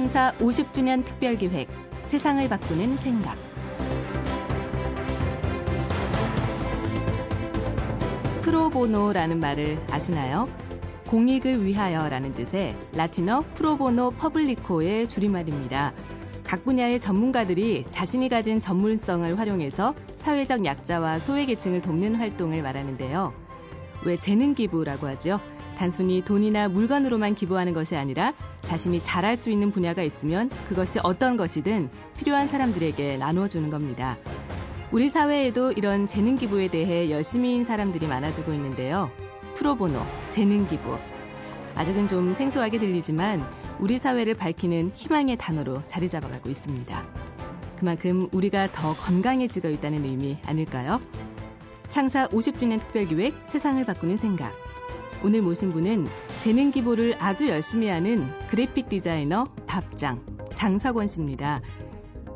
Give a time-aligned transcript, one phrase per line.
[0.00, 1.68] 창사 50주년 특별기획
[2.06, 3.36] 세상을 바꾸는 생각
[8.40, 10.48] pro bono라는 말을 아시나요?
[11.06, 15.92] 공익을 위하여라는 뜻의 라틴어 pro bono publico의 줄임말입니다.
[16.44, 23.34] 각 분야의 전문가들이 자신이 가진 전문성을 활용해서 사회적 약자와 소외계층을 돕는 활동을 말하는데요.
[24.06, 25.40] 왜 재능 기부라고 하죠?
[25.80, 31.88] 단순히 돈이나 물건으로만 기부하는 것이 아니라 자신이 잘할 수 있는 분야가 있으면 그것이 어떤 것이든
[32.18, 34.18] 필요한 사람들에게 나누어주는 겁니다.
[34.92, 39.10] 우리 사회에도 이런 재능 기부에 대해 열심히인 사람들이 많아지고 있는데요.
[39.54, 39.98] 프로보노,
[40.28, 40.98] 재능 기부.
[41.76, 43.42] 아직은 좀 생소하게 들리지만
[43.78, 47.06] 우리 사회를 밝히는 희망의 단어로 자리 잡아가고 있습니다.
[47.78, 51.00] 그만큼 우리가 더 건강해지고 있다는 의미 아닐까요?
[51.88, 54.69] 창사 50주년 특별기획 세상을 바꾸는 생각.
[55.22, 56.06] 오늘 모신 분은
[56.38, 61.60] 재능 기부를 아주 열심히 하는 그래픽 디자이너 밥장 장사권 씨입니다.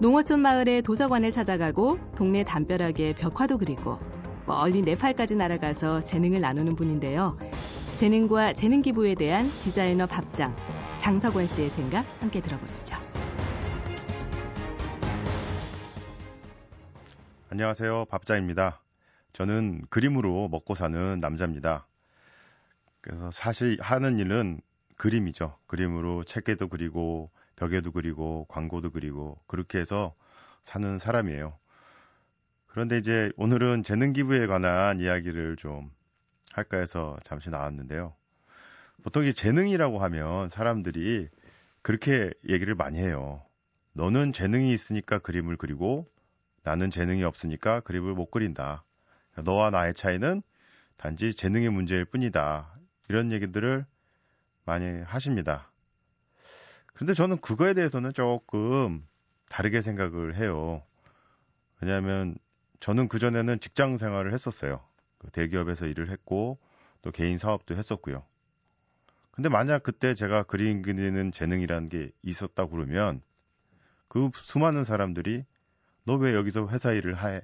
[0.00, 3.98] 농어촌 마을의 도서관을 찾아가고 동네 담벼락에 벽화도 그리고
[4.46, 7.38] 멀리 네팔까지 날아가서 재능을 나누는 분인데요.
[7.96, 10.54] 재능과 재능 기부에 대한 디자이너 밥장
[10.98, 12.96] 장석원 씨의 생각 함께 들어보시죠.
[17.48, 18.06] 안녕하세요.
[18.10, 18.82] 밥장입니다.
[19.32, 21.86] 저는 그림으로 먹고 사는 남자입니다.
[23.04, 24.62] 그래서 사실 하는 일은
[24.96, 25.58] 그림이죠.
[25.66, 30.14] 그림으로 책에도 그리고 벽에도 그리고 광고도 그리고 그렇게 해서
[30.62, 31.54] 사는 사람이에요.
[32.66, 35.90] 그런데 이제 오늘은 재능 기부에 관한 이야기를 좀
[36.54, 38.14] 할까 해서 잠시 나왔는데요.
[39.02, 41.28] 보통 이 재능이라고 하면 사람들이
[41.82, 43.44] 그렇게 얘기를 많이 해요.
[43.92, 46.10] 너는 재능이 있으니까 그림을 그리고
[46.62, 48.82] 나는 재능이 없으니까 그림을 못 그린다.
[49.44, 50.40] 너와 나의 차이는
[50.96, 52.73] 단지 재능의 문제일 뿐이다.
[53.08, 53.86] 이런 얘기들을
[54.64, 55.70] 많이 하십니다.
[56.94, 59.06] 근데 저는 그거에 대해서는 조금
[59.48, 60.82] 다르게 생각을 해요.
[61.80, 62.36] 왜냐하면
[62.80, 64.84] 저는 그전에는 직장 생활을 했었어요.
[65.18, 66.58] 그 대기업에서 일을 했고
[67.02, 68.24] 또 개인 사업도 했었고요.
[69.32, 73.20] 근데 만약 그때 제가 그림 그리는 재능이라는 게 있었다 그러면
[74.08, 75.44] 그 수많은 사람들이
[76.04, 77.42] 너 왜 여기서 회사 일을 해?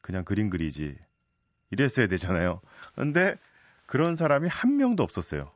[0.00, 0.96] 그냥 그림 그리지.
[1.70, 2.60] 이랬어야 되잖아요.
[2.94, 3.36] 근데
[3.86, 5.50] 그런 사람이 한 명도 없었어요.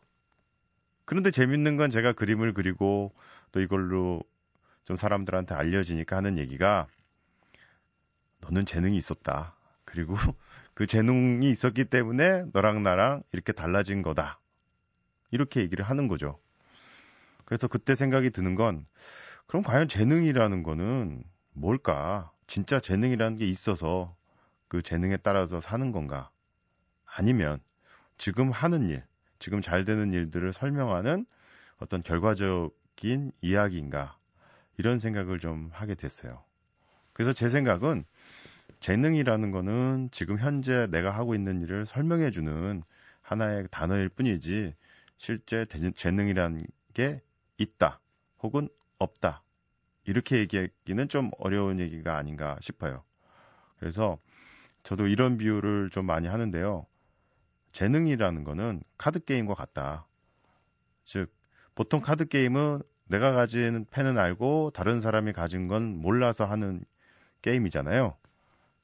[1.05, 3.13] 그런데 재밌는 건 제가 그림을 그리고
[3.53, 4.23] 또 이걸로
[4.85, 6.87] 좀 사람들한테 알려지니까 하는 얘기가
[8.41, 9.55] 너는 재능이 있었다.
[9.85, 10.15] 그리고
[10.75, 14.41] 그 재능이 있었기 때문에 너랑 나랑 이렇게 달라진 거다.
[15.31, 16.39] 이렇게 얘기를 하는 거죠.
[17.45, 18.87] 그래서 그때 생각이 드는 건
[19.47, 22.31] 그럼 과연 재능이라는 거는 뭘까?
[22.47, 24.17] 진짜 재능이라는 게 있어서
[24.69, 26.31] 그 재능에 따라서 사는 건가?
[27.05, 27.61] 아니면
[28.21, 29.03] 지금 하는 일,
[29.39, 31.25] 지금 잘 되는 일들을 설명하는
[31.79, 34.19] 어떤 결과적인 이야기인가
[34.77, 36.45] 이런 생각을 좀 하게 됐어요.
[37.15, 38.05] 그래서 제 생각은
[38.81, 42.83] 재능이라는 거는 지금 현재 내가 하고 있는 일을 설명해 주는
[43.23, 44.75] 하나의 단어일 뿐이지
[45.17, 46.61] 실제 재능이라는
[46.93, 47.23] 게
[47.57, 48.01] 있다
[48.43, 49.43] 혹은 없다
[50.05, 53.03] 이렇게 얘기하기는 좀 어려운 얘기가 아닌가 싶어요.
[53.79, 54.19] 그래서
[54.83, 56.85] 저도 이런 비유를 좀 많이 하는데요.
[57.73, 60.07] 재능이라는 거는 카드 게임과 같다.
[61.05, 61.33] 즉
[61.75, 66.85] 보통 카드 게임은 내가 가진 펜은 알고 다른 사람이 가진 건 몰라서 하는
[67.43, 68.17] 게임이잖아요.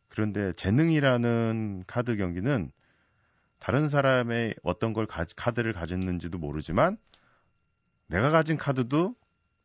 [0.09, 2.73] 그런데 재능이라는 카드 경기는
[3.59, 6.97] 다른 사람의 어떤 걸 가, 카드를 가졌는지도 모르지만
[8.07, 9.15] 내가 가진 카드도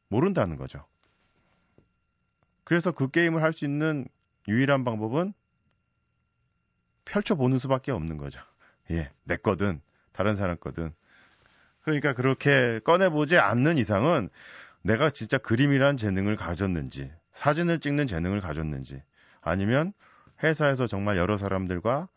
[0.10, 0.86] 모른다는 거죠.
[2.64, 4.08] 그래서 그 게임을 할 수 있는
[4.48, 5.34] 유일한 방법은
[7.06, 8.42] 펼쳐보는 수밖에 없는 거죠.
[8.92, 9.82] 예, 내 거든
[10.12, 10.94] 다른 사람 거든.
[11.82, 14.30] 그러니까 그렇게 꺼내보지 않는 이상은
[14.84, 19.02] 내가 진짜 그림이란 재능을 가졌는지, 사진을 찍는 재능을 가졌는지,
[19.42, 19.94] 아니면
[20.44, 22.08] 회사에서 정말 여러 사람들과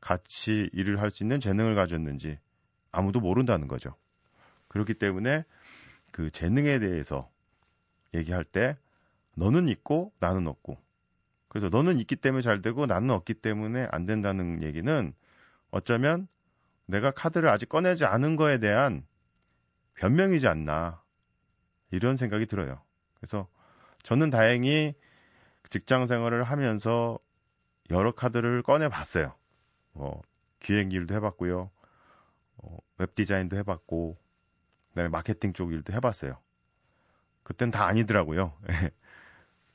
[0.00, 2.38] 같이 일을 할 수 있는 재능을 가졌는지
[2.90, 3.94] 아무도 모른다는 거죠.
[4.68, 5.44] 그렇기 때문에
[6.10, 7.30] 그 재능에 대해서
[8.14, 8.76] 얘기할 때
[9.36, 10.78] 너는 있고 나는 없고
[11.48, 15.12] 그래서 너는 있기 때문에 잘 되고 나는 없기 때문에 안 된다는 얘기는
[15.70, 16.28] 어쩌면
[16.92, 19.06] 내가 카드를 아직 꺼내지 않은 거에 대한
[19.94, 21.02] 변명이지 않나
[21.90, 22.82] 이런 생각이 들어요.
[23.14, 23.48] 그래서
[24.02, 24.94] 저는 다행히
[25.70, 27.18] 직장 생활을 하면서
[27.90, 29.34] 여러 카드를 꺼내 봤어요.
[29.92, 30.20] 뭐
[30.60, 31.70] 기획 일도 해봤고요.
[32.58, 34.18] 어, 웹 디자인도 해봤고,
[34.90, 36.38] 그다음에 마케팅 쪽 일도 해봤어요.
[37.42, 38.52] 그땐 다 아니더라고요.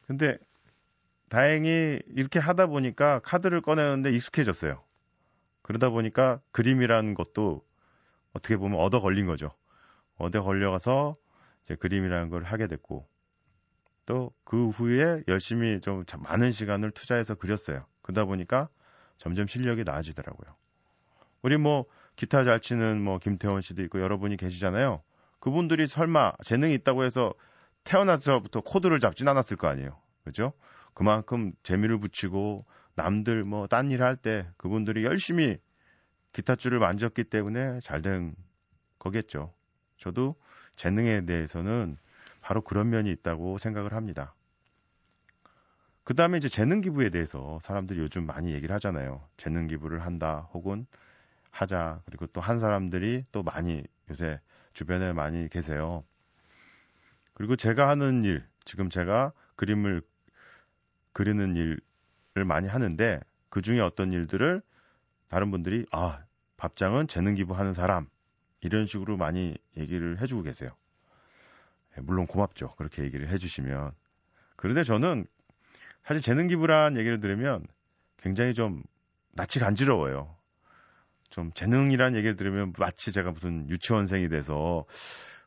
[0.08, 0.38] 근데
[1.30, 4.87] 다행히 이렇게 하다 보니까 카드를 꺼내는데 익숙해졌어요.
[5.68, 7.62] 그러다 보니까 그림이라는 것도
[8.34, 9.52] 어떻게 보면 얻어 걸린 거죠.
[10.18, 11.14] 얻어 걸려가서
[11.64, 13.08] 이제 그림이라는 걸 하게 됐고
[14.06, 17.82] 또 그 후에 열심히 좀 많은 시간을 투자해서 그렸어요.
[18.02, 18.70] 그러다 보니까
[19.18, 20.56] 점점 실력이 나아지더라고요.
[21.42, 21.86] 우리 뭐
[22.16, 25.04] 기타 잘 치는 뭐 김태원 씨도 있고 여러분이 계시잖아요.
[25.42, 27.34] 그분들이 설마 재능이 있다고 해서
[27.84, 30.00] 태어나서부터 코드를 잡진 않았을 거 아니에요.
[30.24, 30.54] 그죠?
[30.94, 32.66] 그만큼 재미를 붙이고
[32.98, 35.60] 남들 뭐 딴 일 할 때 그분들이 열심히
[36.34, 38.36] 기타줄을 만졌기 때문에 잘 된
[39.00, 39.54] 거겠죠.
[39.98, 40.36] 저도
[40.76, 41.98] 재능에 대해서는
[42.42, 44.34] 바로 그런 면이 있다고 생각을 합니다.
[46.04, 49.28] 그 다음에 이제 재능 기부에 대해서 사람들이 요즘 많이 얘기를 하잖아요.
[49.38, 50.88] 재능 기부를 한다, 혹은
[51.52, 52.02] 하자.
[52.06, 54.40] 그리고 또 한 사람들이 또 많이 요새
[54.74, 56.04] 주변에 많이 계세요.
[57.34, 60.02] 그리고 제가 하는 일, 지금 제가 그림을
[61.14, 61.80] 그리는 일을
[62.46, 63.20] 많이 하는데
[63.50, 64.62] 그 중에 어떤 일들을
[65.30, 66.20] 다른 분들이 아
[66.58, 68.08] 밥장은 재능 기부하는 사람
[68.62, 70.70] 이런 식으로 많이 얘기를 해주고 계세요.
[71.98, 72.70] 예, 물론 고맙죠.
[72.78, 73.92] 그렇게 얘기를 해주시면.
[74.56, 75.26] 그런데 저는
[76.04, 77.66] 사실 재능 기부란 얘기를 들으면
[78.18, 78.84] 굉장히 좀
[79.34, 80.36] 낯이 간지러워요.
[81.30, 84.86] 좀 재능이란 얘기를 들으면 마치 제가 무슨 유치원생이 돼서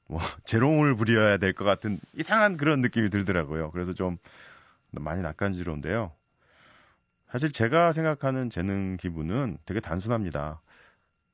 [0.07, 3.71] 뭐 재롱을 부려야 될 것 같은 이상한 그런 느낌이 들더라고요.
[3.73, 4.19] 그래서 좀
[4.93, 6.13] 많이 낯간지러운데요.
[7.31, 10.61] 사실 제가 생각하는 재능 기부는 되게 단순합니다.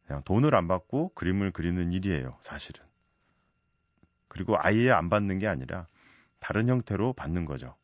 [0.07, 2.85] 그냥 돈을 안 받고 그림을 그리는 일이에요, 사실은.
[4.29, 5.89] 그리고 아예 안 받는 게 아니라
[6.39, 7.75] 다른 형태로 받는 거죠.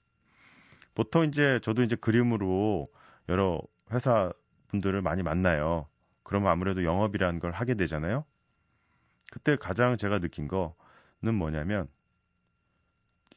[0.94, 2.86] 보통 이제 저도 이제 그림으로
[3.30, 3.60] 여러
[3.90, 4.30] 회사
[4.68, 5.88] 분들을 많이 만나요.
[6.22, 8.26] 그러면 아무래도 영업이라는 걸 하게 되잖아요.
[9.30, 11.88] 그때 가장 제가 느낀 거는 뭐냐면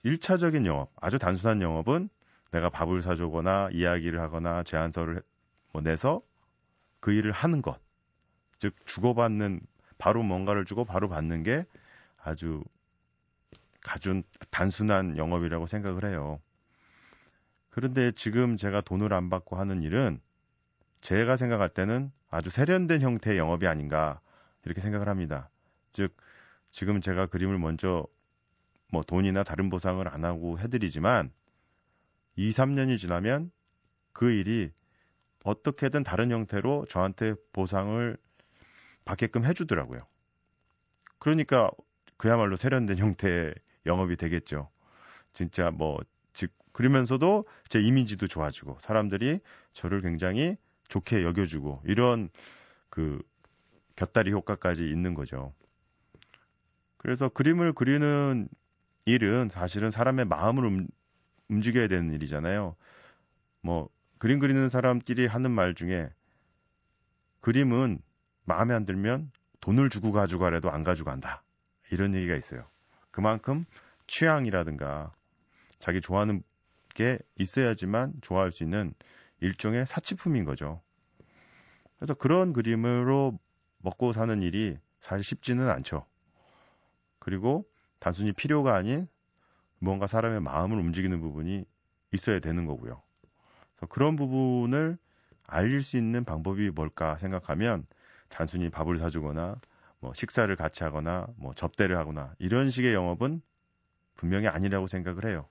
[0.04, 2.10] 1차적인 영업, 아주 단순한 영업은
[2.56, 5.22] 내가 밥을 사주거나 이야기를 하거나 제안서를
[5.74, 6.22] 뭐 내서
[7.02, 7.82] 그 일을 하는 것.
[8.60, 9.60] 즉, 주고받는,
[9.98, 11.66] 바로 뭔가를 주고 바로 받는 게
[12.18, 12.64] 아주
[13.82, 16.40] 가준 단순한 영업이라고 생각을 해요.
[17.70, 20.22] 그런데 지금 제가 돈을 안 받고 하는 일은
[21.02, 24.22] 제가 생각할 때는 아주 세련된 형태의 영업이 아닌가
[24.64, 25.50] 이렇게 생각을 합니다.
[25.92, 26.16] 즉,
[26.72, 28.08] 지금 제가 그림을 먼저
[28.92, 31.32] 뭐 돈이나 다른 보상을 안 하고 해드리지만
[32.36, 33.52] 2, 3년이 지나면
[34.14, 34.72] 그 일이
[35.44, 38.18] 어떻게든 다른 형태로 저한테 보상을
[39.06, 40.00] 받게끔 해주더라고요.
[41.20, 41.70] 그러니까
[42.18, 43.54] 그야말로 세련된 형태의
[43.86, 44.70] 영업이 되겠죠.
[45.34, 46.00] 진짜 뭐,
[46.34, 49.40] 즉, 그러면서도 제 이미지도 좋아지고 사람들이
[49.74, 50.58] 저를 굉장히
[50.88, 52.30] 좋게 여겨주고 이런
[52.90, 53.22] 그
[53.96, 55.54] 곁다리 효과까지 있는 거죠.
[56.98, 58.50] 그래서 그림을 그리는
[59.06, 60.88] 일은 사실은 사람의 마음을 음,
[61.50, 62.76] 움직여야 되는 일이잖아요.
[63.62, 66.10] 뭐 그림 그리는 사람끼리 하는 말 중에
[67.42, 68.00] 그림은
[68.46, 69.32] 마음에 안 들면
[69.62, 71.44] 돈을 주고 가져가래도 안 가져간다.
[71.92, 72.66] 이런 얘기가 있어요.
[73.12, 73.66] 그만큼
[74.08, 75.14] 취향이라든가
[75.80, 76.44] 자기 좋아하는
[76.94, 78.94] 게 있어야지만 좋아할 수 있는
[79.42, 80.82] 일종의 사치품인 거죠.
[81.98, 83.38] 그래서 그런 그림으로
[83.80, 86.06] 먹고 사는 일이 사실 쉽지는 않죠.
[87.20, 87.66] 그리고
[88.00, 89.08] 단순히 필요가 아닌
[89.80, 91.66] 뭔가 사람의 마음을 움직이는 부분이
[92.12, 93.02] 있어야 되는 거고요.
[93.90, 94.98] 그런 부분을
[95.48, 97.86] 알릴 수 있는 방법이 뭘까 생각하면
[98.30, 99.60] 단순히 밥을 사주거나
[100.00, 103.42] 뭐 식사를 같이 하거나 뭐 접대를 하거나 이런 식의 영업은
[104.16, 105.48] 분명히 아니라고 생각을 해요.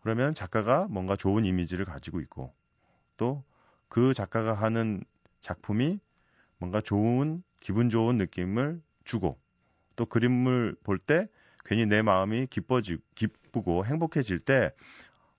[0.00, 2.54] 그러면 작가가 뭔가 좋은 이미지를 가지고 있고
[3.16, 3.44] 또
[3.90, 5.02] 그 작가가 하는
[5.40, 5.98] 작품이
[6.58, 9.38] 뭔가 좋은 기분 좋은 느낌을 주고
[9.96, 11.28] 또 그림을 볼 때
[11.64, 14.72] 괜히 내 마음이 기뻐지 기쁘고 행복해질 때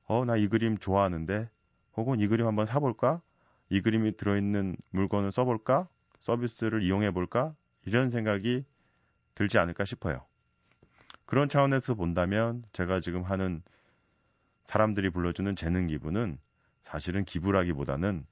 [0.08, 1.50] 어 나 이 그림 좋아하는데
[1.96, 3.22] 혹은 이 그림 한번 사볼까
[3.70, 5.88] 이 그림이 들어있는 물건을 써볼까
[6.20, 8.66] 서비스를 이용해 볼까 이런 생각이
[9.36, 10.26] 들지 않을까 싶어요.
[11.26, 13.64] 그런 차원에서 본다면 제가 지금 하는
[14.66, 16.38] 사람들이 불러주는 재능 기부는
[16.84, 18.26] 사실은 기부라기보다는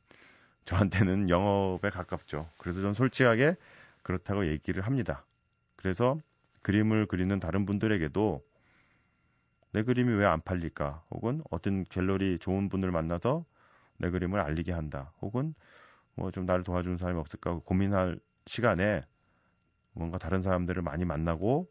[0.65, 2.49] 저한테는 영업에 가깝죠.
[2.57, 3.55] 그래서 전 솔직하게
[4.03, 5.25] 그렇다고 얘기를 합니다.
[5.77, 6.19] 그래서
[6.61, 8.43] 그림을 그리는 다른 분들에게도
[9.71, 11.03] 내 그림이 왜 안 팔릴까?
[11.11, 13.45] 혹은 어떤 갤러리 좋은 분을 만나서
[13.97, 15.13] 내 그림을 알리게 한다.
[15.21, 15.53] 혹은
[16.15, 19.03] 뭐 좀 나를 도와주는 사람이 없을까 고민할 시간에
[19.93, 21.69] 뭔가 다른 사람들을 많이 만나고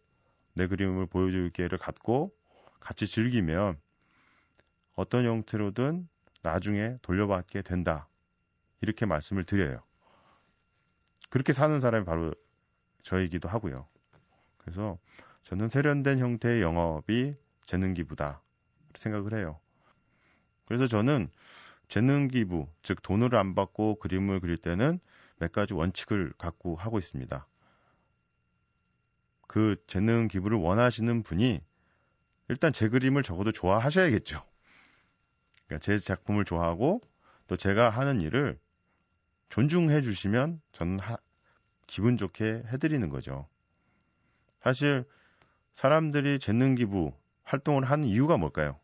[0.54, 2.34] 내 그림을 보여줄 기회를 갖고
[2.80, 3.78] 같이 즐기면
[4.94, 6.08] 어떤 형태로든
[6.42, 8.08] 나중에 돌려받게 된다.
[8.80, 9.82] 이렇게 말씀을 드려요.
[11.30, 12.32] 그렇게 사는 사람이 바로
[13.02, 13.88] 저이기도 하고요.
[14.68, 14.98] 그래서
[15.44, 17.34] 저는 세련된 형태의 영업이
[17.64, 18.42] 재능 기부다
[18.96, 19.58] 생각을 해요.
[20.66, 21.30] 그래서 저는
[21.88, 25.00] 재능 기부, 즉 돈을 안 받고 그림을 그릴 때는
[25.38, 27.46] 몇 가지 원칙을 갖고 하고 있습니다.
[29.46, 31.62] 그 재능 기부를 원하시는 분이
[32.48, 34.44] 일단 제 그림을 적어도 좋아하셔야겠죠.
[35.66, 37.00] 그러니까 제 작품을 좋아하고
[37.46, 38.58] 또 제가 하는 일을
[39.48, 41.16] 존중해 주시면 저는 하,
[41.86, 43.48] 기분 좋게 해드리는 거죠.
[44.60, 45.04] 사실
[45.74, 47.12] 사람들이 재능 기부
[47.44, 48.78] 활동을 하는 이유가 뭘까요?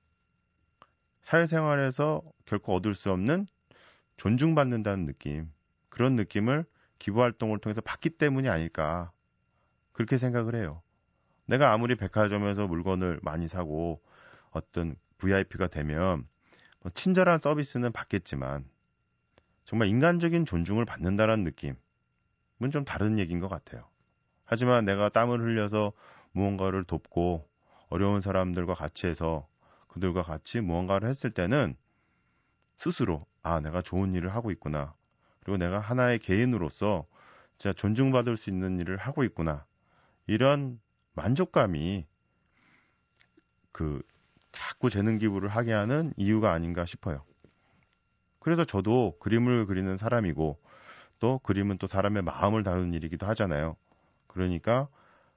[1.23, 3.47] 사회생활에서 결코 얻을 수 없는
[4.17, 5.51] 존중받는다는 느낌,
[5.89, 6.65] 그런 느낌을
[6.99, 9.11] 기부 활동을 통해서 받기 때문이 아닐까.
[9.93, 10.83] 그렇게 생각을 해요.
[11.47, 14.03] 내가 아무리 백화점에서 물건을 많이 사고
[14.51, 16.27] 어떤 VIP가 되면
[16.81, 18.65] 뭐 친절한 서비스는 받겠지만
[19.65, 21.77] 정말 인간적인 존중을 받는다는 느낌은
[22.71, 23.89] 좀 다른 얘기인 것 같아요.
[24.45, 25.93] 하지만 내가 땀을 흘려서
[26.33, 27.49] 무언가를 돕고
[27.89, 29.47] 어려운 사람들과 같이 해서
[29.89, 31.77] 그들과 같이 무언가를 했을 때는
[32.77, 34.95] 스스로 아 내가 좋은 일을 하고 있구나
[35.41, 37.07] 그리고 내가 하나의 개인으로서
[37.57, 39.65] 진짜 존중받을 수 있는 일을 하고 있구나
[40.27, 40.81] 이런
[41.15, 42.07] 만족감이
[43.73, 44.03] 그
[44.53, 47.25] 자꾸 재능 기부를 하게 하는 이유가 아닌가 싶어요.
[48.39, 50.61] 그래서 저도 그림을 그리는 사람이고
[51.19, 53.77] 또 그림은 또 사람의 마음을 다루는 일이기도 하잖아요.
[54.35, 54.89] 그러니까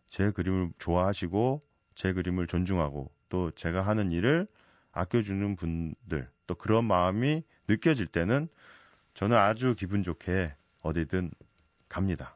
[0.08, 1.62] 제 그림을 좋아하시고
[1.96, 4.48] 제 그림을 존중하고 또 제가 하는 일을
[4.92, 8.50] 아껴주는 분들 또 그런 마음이 느껴질 때는
[9.14, 11.32] 저는 아주 기분 좋게 어디든
[11.88, 12.36] 갑니다.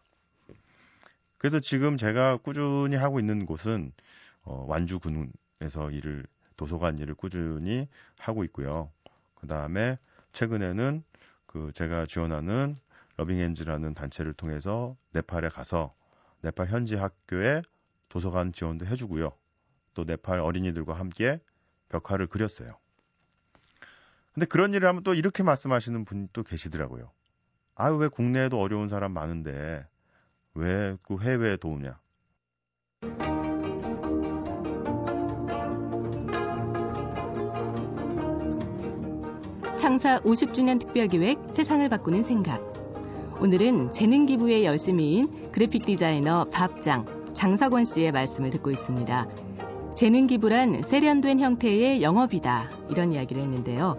[1.37, 3.91] 그래서 지금 제가 꾸준히 하고 있는 곳은
[4.43, 6.25] 어, 완주군에서 일을
[6.57, 7.87] 도서관 일을 꾸준히
[8.19, 8.91] 하고 있고요.
[9.35, 9.97] 그 다음에
[10.33, 11.03] 최근에는
[11.47, 12.77] 그 제가 지원하는
[13.17, 15.93] 러빙엔즈라는 단체를 통해서 네팔에 가서
[16.41, 17.61] 네팔 현지 학교에
[18.09, 19.31] 도서관 지원도 해주고요.
[19.93, 21.39] 또 네팔 어린이들과 함께
[21.89, 22.69] 벽화를 그렸어요.
[24.33, 27.11] 근데 그런 일을 하면 또 이렇게 말씀하시는 또 계시더라고요.
[27.75, 29.87] 아, 왜 국내에도 어려운 사람 많은데
[30.53, 31.99] 왜 그 해외에 도우냐?
[39.77, 42.70] 창사 50주년 특별기획 세상을 바꾸는 생각.
[43.41, 49.27] 오늘은 재능 기부에 열심히인 그래픽 디자이너 밥장 장사권 씨의 말씀을 듣고 있습니다.
[49.95, 52.69] 재능 기부란 세련된 형태의 영업이다.
[52.91, 53.97] 이런 이야기를 했는데요.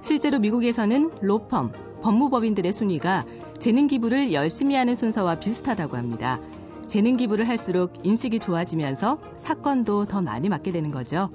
[0.00, 3.26] 실제로 미국에서는 로펌, 법무법인들의 순위가
[3.58, 6.40] 재능 기부를 열심히 하는 순서와 비슷하다고 합니다.
[6.86, 11.28] 재능 기부를 할수록 인식이 좋아지면서 사건도 더 많이 맡게 되는 거죠.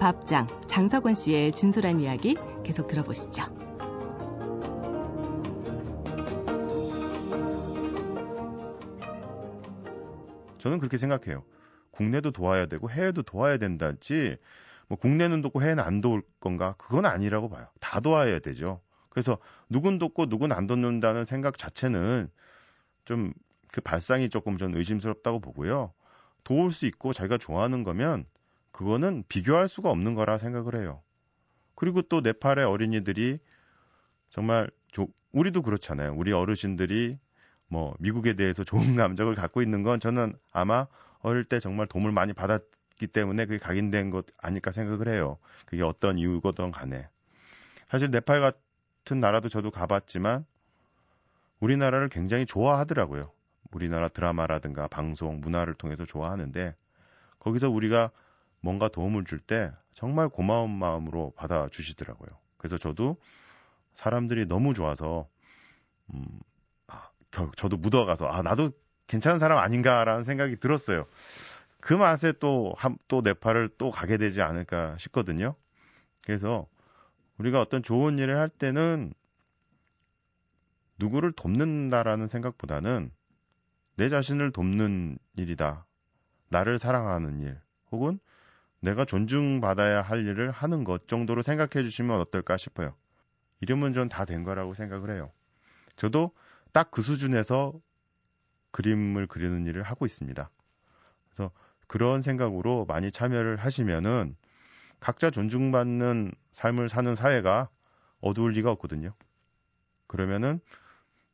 [0.00, 3.69] 밥장 장사권 씨의 진솔한 이야기 계속 들어보시죠.
[10.60, 11.44] 저는 그렇게 생각해요.
[11.90, 14.36] 국내도 도와야 되고 해외도 도와야 된다지
[14.88, 16.74] 뭐 국내는 돕고 해외는 안 도울 건가?
[16.78, 17.66] 그건 아니라고 봐요.
[17.80, 18.80] 다 도와야 되죠.
[19.08, 19.38] 그래서
[19.68, 22.28] 누군 돕고 누군 안 돕는다는 생각 자체는
[23.04, 23.32] 좀
[23.72, 25.92] 그 발상이 조금 전 의심스럽다고 보고요.
[26.44, 28.24] 도울 수 있고 자기가 좋아하는 거면
[28.72, 31.02] 그거는 비교할 수가 없는 거라 생각을 해요.
[31.74, 33.38] 그리고 또 네팔의 어린이들이
[34.30, 36.14] 정말 조, 우리도 그렇잖아요.
[36.16, 37.18] 우리 어르신들이
[37.70, 40.88] 뭐 미국에 대해서 좋은 감정을 갖고 있는 건 저는 아마
[41.20, 45.38] 어릴 때 정말 도움을 많이 받았기 때문에 그게 각인된 것 아닐까 생각을 해요.
[45.66, 47.08] 그게 어떤 이유거든 간에.
[47.88, 50.46] 사실 네팔 같은 나라도 저도 가봤지만
[51.60, 53.30] 우리나라를 굉장히 좋아하더라고요.
[53.70, 56.74] 우리나라 드라마라든가 방송, 문화를 통해서 좋아하는데
[57.38, 58.10] 거기서 우리가
[58.60, 62.30] 뭔가 도움을 줄 때 정말 고마운 마음으로 받아주시더라고요.
[62.58, 63.16] 그래서 저도
[63.94, 65.28] 사람들이 너무 좋아서
[66.14, 66.26] 음,
[67.56, 68.72] 저도 묻어가서 아 나도
[69.06, 71.06] 괜찮은 사람 아닌가라는 생각이 들었어요.
[71.80, 75.54] 그 맛에 또, 한, 또 네팔을 또 가게 되지 않을까 싶거든요.
[76.24, 76.66] 그래서
[77.38, 79.12] 우리가 어떤 좋은 일을 할 때는
[80.98, 83.10] 누구를 돕는다라는 생각보다는
[83.96, 85.86] 내 자신을 돕는 일이다.
[86.48, 87.60] 나를 사랑하는 일,
[87.92, 88.18] 혹은
[88.80, 92.94] 내가 존중받아야 할 일을 하는 것 정도로 생각해 주시면 어떨까 싶어요.
[93.60, 95.32] 이름은 전 다 된 거라고 생각을 해요.
[95.96, 96.32] 저도
[96.72, 97.74] 딱 그 수준에서
[98.72, 100.50] 그림을 그리는 일을 하고 있습니다.
[101.28, 101.50] 그래서
[101.86, 104.36] 그런 생각으로 많이 참여를 하시면은
[105.00, 107.68] 각자 존중받는 삶을 사는 사회가
[108.20, 109.14] 어두울 리가 없거든요.
[110.06, 110.60] 그러면은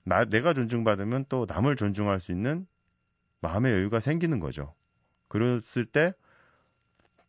[0.05, 2.66] 나, 내가 존중받으면 또 남을 존중할 수 있는
[3.40, 4.75] 마음의 여유가 생기는 거죠.
[5.28, 6.12] 그랬을 때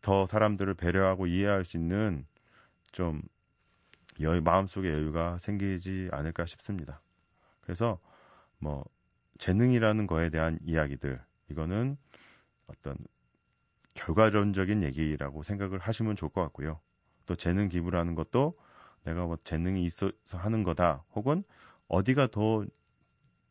[0.02, 2.26] 더 사람들을 배려하고 이해할 수 있는
[2.94, 3.22] 좀
[4.22, 7.02] 여유, 마음속의 여유가 생기지 않을까 싶습니다.
[7.68, 8.00] 그래서
[8.60, 8.86] 뭐
[9.40, 11.22] 재능이라는 거에 대한 이야기들
[11.52, 11.98] 이거는
[12.68, 12.98] 어떤
[13.96, 16.80] 결과론적인 얘기라고 생각을 하시면 좋을 것 같고요.
[17.26, 18.58] 또 재능 기부라는 것도
[19.04, 21.44] 내가 뭐 재능이 있어서 하는 거다 혹은
[21.90, 22.66] 어디가 더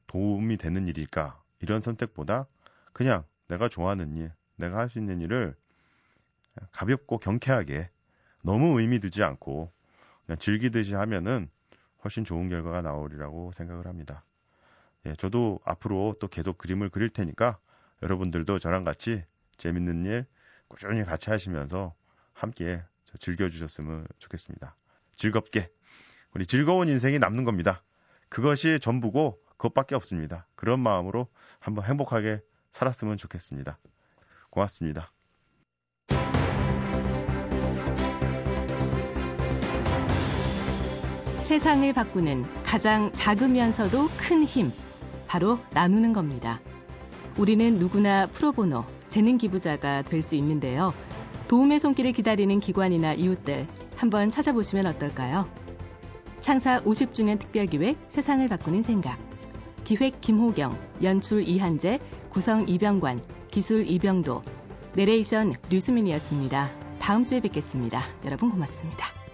[0.08, 2.48] 도움이 되는 일일까 이런 선택보다
[2.94, 5.56] 그냥 내가 좋아하는 일, 내가 할 수 있는 일을
[6.72, 7.90] 가볍고 경쾌하게
[8.42, 9.72] 너무 의미 두지 않고
[10.26, 11.50] 그냥 즐기듯이 하면은
[12.06, 14.24] 훨씬 좋은 결과가 나오리라고 생각을 합니다.
[15.06, 17.58] 예, 저도 앞으로 또 계속 그림을 그릴 테니까
[18.02, 19.24] 여러분들도 저랑 같이
[19.56, 20.26] 재밌는 일
[20.68, 21.94] 꾸준히 같이 하시면서
[22.32, 22.82] 함께
[23.18, 24.76] 즐겨주셨으면 좋겠습니다.
[25.14, 25.70] 즐겁게
[26.32, 27.82] 우리 즐거운 인생이 남는 겁니다.
[28.28, 30.46] 그것이 전부고 그것밖에 없습니다.
[30.54, 31.26] 그런 마음으로
[31.58, 32.40] 한번 행복하게
[32.72, 33.78] 살았으면 좋겠습니다.
[34.50, 35.15] 고맙습니다.
[41.46, 44.72] 세상을 바꾸는 가장 작으면서도 큰 힘,
[45.28, 46.60] 바로 나누는 겁니다.
[47.38, 50.92] 우리는 누구나 프로보노, 재능 기부자가 될 수 있는데요.
[51.46, 55.48] 도움의 손길을 기다리는 기관이나 이웃들 한번 찾아보시면 어떨까요?
[56.40, 59.16] 창사 50주년 특별기획 세상을 바꾸는 생각.
[59.84, 63.22] 기획 김호경, 연출 이한재, 구성 이병관,
[63.52, 64.42] 기술 이병도,
[64.96, 66.72] 내레이션 류수민이었습니다.
[66.98, 68.02] 다음 주에 뵙겠습니다.
[68.24, 69.25] 여러분 고맙습니다.